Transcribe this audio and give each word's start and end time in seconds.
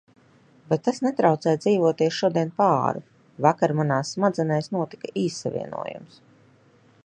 Bet 0.69 0.81
tas 0.85 1.01
netraucē 1.07 1.53
dzīvoties 1.65 2.15
šodien 2.21 2.53
pa 2.61 2.69
āru. 2.87 3.03
Vakar 3.49 3.75
manās 3.81 4.15
smadzenēs 4.17 4.73
notika 4.77 5.15
īssavienojums. 5.25 6.19